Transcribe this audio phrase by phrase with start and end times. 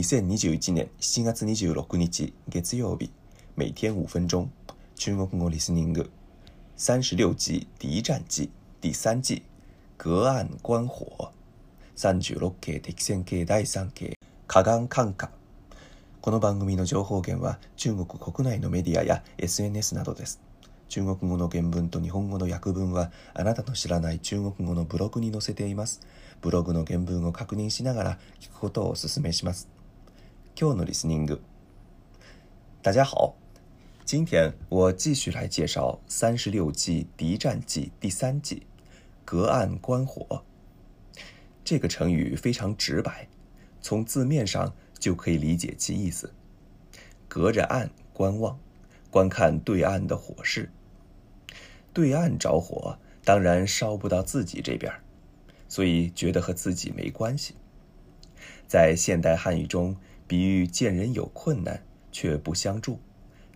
[0.00, 3.10] 2021年7月26日月曜日
[3.54, 4.50] 每天5分钟
[4.94, 6.10] 中国語リスニング
[6.76, 8.50] 36集第一战記
[8.82, 9.42] 第3季
[9.96, 11.32] 隔岸观火
[11.96, 15.30] 36系敵戦系第3系河岸管下
[16.20, 20.42] この番組の情報源は中国国内のメディアや SNS などです
[20.90, 26.00] 中国語の原文と日本語の訳文はあなたの知らない中国語のブログに載せています
[26.42, 29.70] ブログの原文を確認しながら聞くことをお勧めします
[30.58, 31.38] 亲爱的听众，
[32.80, 33.36] 大家好！
[34.06, 38.62] 今天我继续来介绍《三十六计·敌战计》第三计
[39.22, 40.42] “隔岸观火”。
[41.62, 43.28] 这个成语非常直白，
[43.82, 46.32] 从字面上就可以理解其意思：
[47.28, 48.58] 隔着岸观望，
[49.10, 50.70] 观看对岸的火势。
[51.92, 54.90] 对岸着火，当然烧不到自己这边，
[55.68, 57.54] 所以觉得和自己没关系。
[58.66, 59.94] 在现代汉语中，
[60.28, 61.80] 比喻见人有困难
[62.10, 62.98] 却不相助，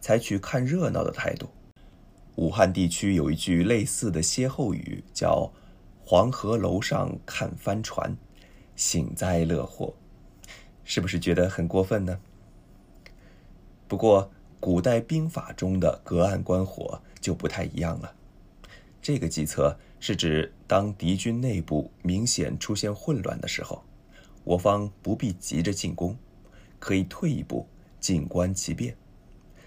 [0.01, 1.49] 采取看热闹的态度。
[2.37, 5.51] 武汉地区有一句类似的歇后语，叫
[6.05, 8.17] “黄河楼上看帆船”，
[8.77, 9.93] 幸灾乐祸，
[10.85, 12.21] 是不是觉得很过分呢？
[13.89, 18.15] 不过，古代兵法中的“隔岸观火”就不太一样了。
[19.03, 23.83] 这个计策是指，当敌军内部明显出现混乱的时候，
[24.45, 26.17] 我方不必急着进攻。
[26.81, 27.69] 可以退一步，
[28.01, 28.97] 静观其变，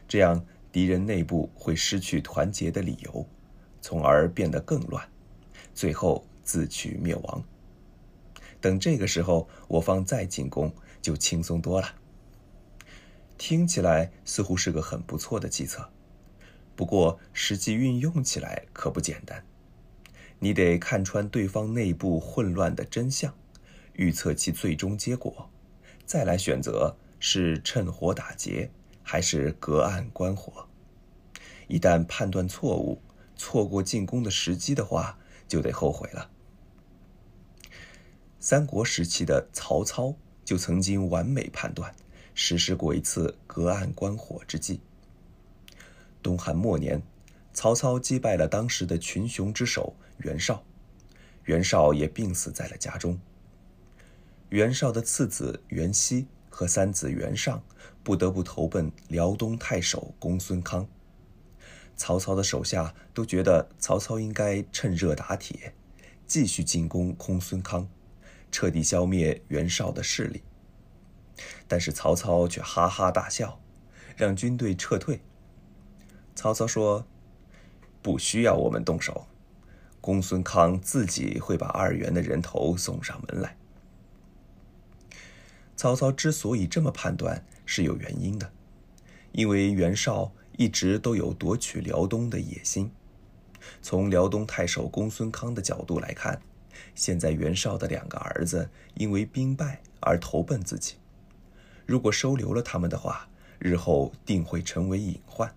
[0.08, 3.26] 这样敌人内部会失去团结的理由，
[3.82, 5.08] 从而变得更乱，
[5.76, 7.44] 最后自取灭亡。
[8.60, 11.96] 等这个时候，我方再进攻就轻松多了。
[13.38, 15.90] 听起来似乎是个很不错的计策，
[16.76, 19.44] 不过实际运用起来可不简单，
[20.40, 23.36] 你得看穿对方内部混乱的真相，
[23.94, 25.50] 预测其最终结果，
[26.08, 26.96] 再来选择。
[27.26, 28.70] 是趁火打劫，
[29.02, 30.68] 还是隔岸观火？
[31.70, 33.02] 一旦判断错误，
[33.38, 36.30] 错过进攻的时机的话，就得后悔了。
[38.42, 41.96] 三国时期的曹操就曾经完美判断，
[42.36, 44.82] 实施过一次隔岸观火之计。
[46.22, 47.02] 东汉末年，
[47.54, 50.62] 曹操击败了当时的群雄之首袁绍，
[51.46, 53.18] 袁绍也病死在了家中。
[54.50, 56.28] 袁绍的次子袁熙。
[56.54, 57.64] 和三子袁尚
[58.04, 60.88] 不得不投奔辽东太守公孙康。
[61.96, 65.74] 曹操的手下都觉得曹操应该趁热打铁，
[66.28, 67.90] 继续进攻公孙康，
[68.52, 70.44] 彻底消灭袁绍的势力。
[71.68, 73.60] 但是曹操却哈哈大笑，
[74.16, 75.22] 让军队撤退。
[76.36, 77.08] 曹操说
[78.04, 79.26] ：“不需要我们动手，
[80.00, 83.58] 公孙康自己会把二袁的人头送上门来。”
[85.84, 88.50] 曹操之所以这么判断是有原因的，
[89.34, 92.90] 因为袁绍一直都有夺取辽东的野心。
[93.82, 96.42] 从辽东太守公孙康的角度来看，
[96.96, 100.96] 现在袁绍的两个儿子因为兵败而投奔自己，
[101.86, 103.28] 如果收留了他们的话，
[103.60, 105.54] 日后定会成为隐患。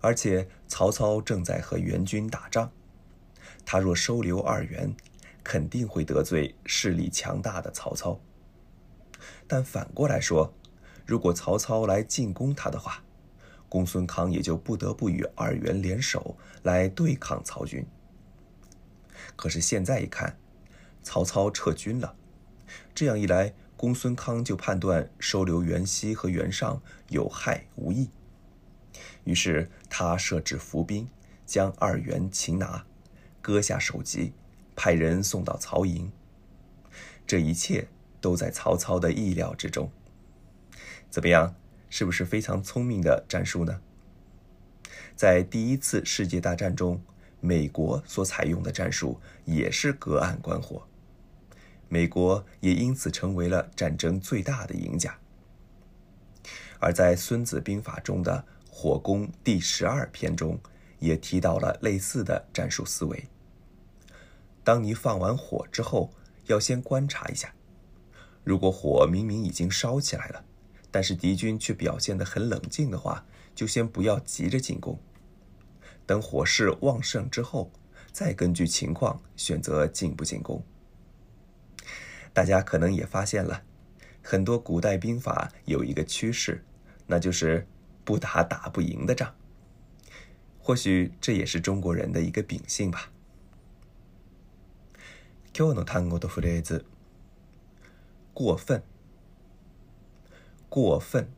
[0.00, 2.70] 而且曹操正在和袁军打仗，
[3.66, 4.94] 他若收留二袁，
[5.42, 8.20] 肯定会得罪势力强大的曹操。
[9.46, 10.54] 但反过来说，
[11.06, 13.02] 如果曹操来进攻他的话，
[13.68, 17.84] 公孙康也就不得不与二袁联手来对抗曹军。
[19.36, 20.38] 可是现在一看，
[21.02, 22.16] 曹操撤军了，
[22.94, 28.10] 这样一来，公孙康就判断收留袁熙和袁尚有害无益，
[29.24, 31.08] 于是他设置伏兵，
[31.46, 32.84] 将二袁擒拿，
[33.40, 34.32] 割下首级，
[34.74, 36.10] 派人送到曹营。
[37.26, 37.88] 这一切。
[38.20, 39.90] 都在曹操的意料之中。
[41.10, 41.54] 怎么样，
[41.88, 43.80] 是不是非常聪明的战术呢？
[45.16, 47.00] 在第一次世界大战中，
[47.40, 50.86] 美国所采用的战术也是隔岸观火，
[51.88, 55.18] 美国也因此成为了战争最大的赢家。
[56.78, 60.58] 而在《孙子兵法》中的“火攻”第十二篇中，
[60.98, 63.24] 也提到了类似的战术思维：
[64.64, 66.10] 当你放完火之后，
[66.46, 67.52] 要先观察一下。
[68.42, 70.44] 如果火明明已经烧起来了，
[70.90, 74.98] 但是敌军却表现得很冷静的话，就先不要急着进攻，
[76.06, 77.70] 等火势旺盛之后，
[78.12, 80.64] 再根据情况选择进不进攻。
[82.32, 83.62] 大家可能也发现了
[84.22, 86.64] 很多古代兵法有一个趋势，
[87.06, 87.66] 那就是
[88.04, 89.34] 不打打不赢的仗。
[90.62, 93.10] 或许这也是中国人的一个秉性吧。
[95.52, 96.86] 今日の単語とフレーズ。
[98.42, 98.82] 过分
[100.70, 101.28] 过分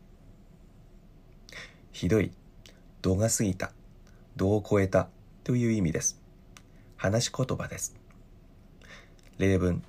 [1.90, 2.30] ひどい
[3.00, 3.72] 度が過ぎた
[4.36, 5.08] 度を超えた
[5.42, 6.22] という意味です
[6.96, 7.96] 話し言葉です
[9.36, 9.82] 例文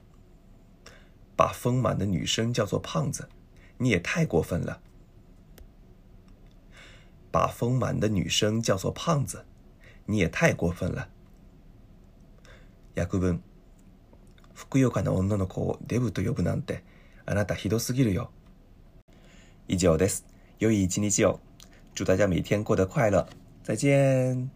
[1.37, 3.29] 把丰满的女生叫做胖子
[3.77, 4.81] 你也太过分了
[7.31, 9.45] 把丰满的女生叫做胖子
[10.07, 11.07] 你也太过分了
[12.95, 13.39] 訳文
[14.55, 16.83] ふくよかな女の子をデブと呼ぶなんて
[17.25, 18.29] あなたひどすぎるよ。
[19.67, 20.25] 以上です。
[20.59, 21.39] 良い一日を。
[21.95, 23.27] 祝大家每天过得快乐。
[23.63, 24.49] 再见。